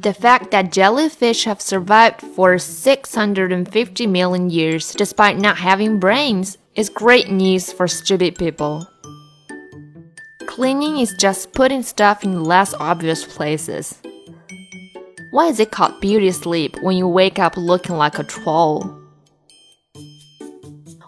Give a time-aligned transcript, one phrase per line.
[0.00, 6.88] The fact that jellyfish have survived for 650 million years despite not having brains is
[6.88, 8.86] great news for stupid people.
[10.46, 14.00] Cleaning is just putting stuff in less obvious places.
[15.32, 18.84] Why is it called beauty sleep when you wake up looking like a troll?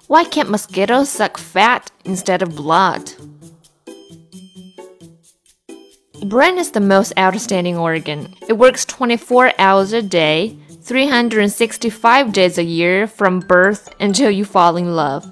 [0.09, 3.12] Why can't mosquitoes suck fat instead of blood?
[6.25, 8.34] Brain is the most outstanding organ.
[8.46, 14.77] It works 24 hours a day, 365 days a year from birth until you fall
[14.77, 15.27] in love.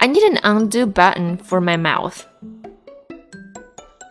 [0.00, 2.26] I need an undo button for my mouth.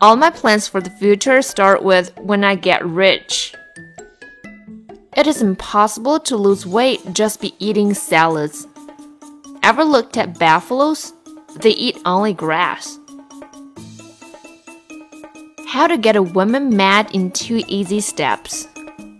[0.02, 3.53] All my plans for the future start with when I get rich.
[5.16, 8.67] It is impossible to lose weight just by eating salads.
[9.62, 11.14] Ever looked at buffaloes?
[11.58, 12.98] They eat only grass.
[15.73, 18.68] How to get a woman mad in two easy steps.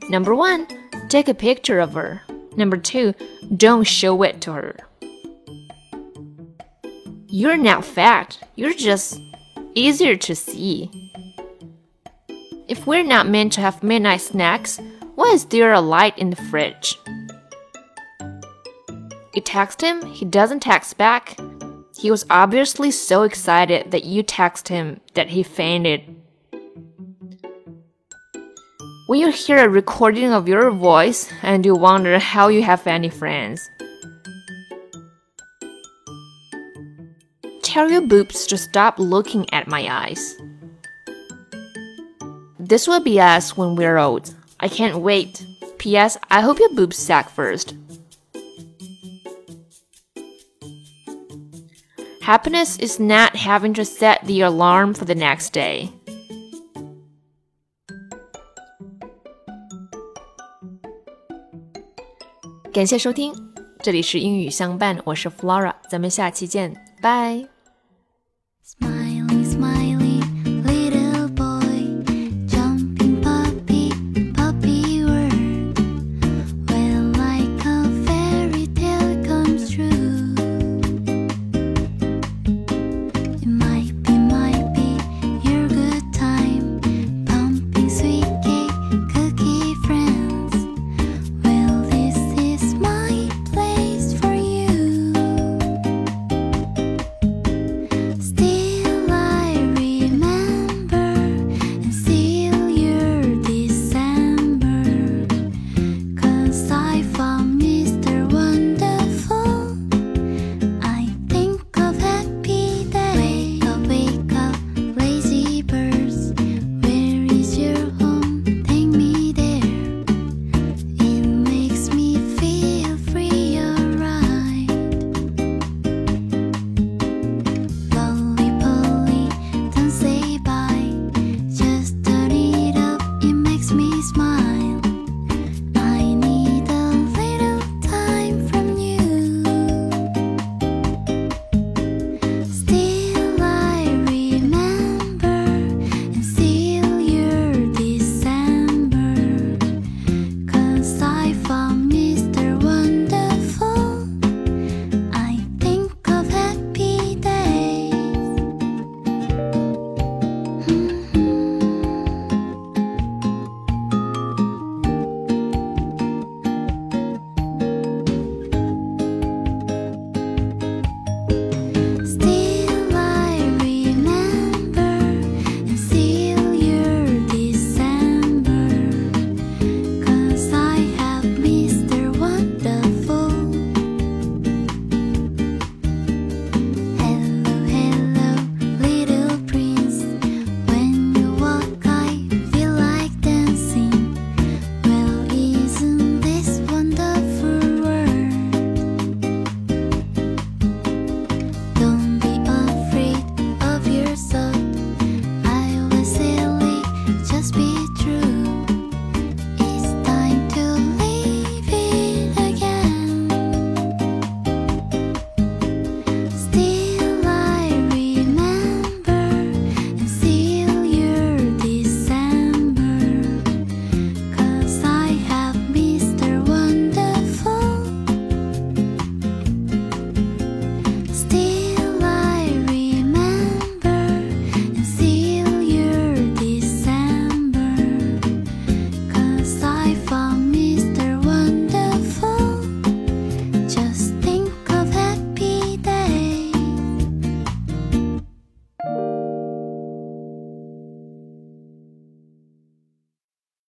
[0.08, 0.67] Number one,
[1.09, 2.22] take a picture of her.
[2.55, 3.16] Number two,
[3.58, 4.77] don't show it to her.
[7.25, 9.19] You're not fat, you're just
[9.73, 10.92] easier to see.
[12.67, 14.80] If we're not meant to have midnight snacks,
[15.16, 16.99] why is there a light in the fridge?
[19.33, 21.36] You text him, he doesn't text back.
[21.97, 26.20] He was obviously so excited that you text him that he fainted.
[29.14, 33.09] When you hear a recording of your voice and you wonder how you have any
[33.09, 33.70] friends.
[37.61, 40.36] Tell your boobs to stop looking at my eyes.
[42.58, 44.33] This will be us when we're old.
[44.59, 45.45] I can't wait.
[45.77, 46.17] P.S.
[46.31, 47.75] I hope your boobs sack first.
[52.23, 55.92] Happiness is not having to set the alarm for the next day.
[62.73, 63.31] 感谢收听，
[63.83, 67.52] 这里是英语相伴，我是 Flora，咱们下期见，拜。